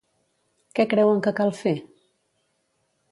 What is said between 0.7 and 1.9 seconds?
Què creuen que cal fer?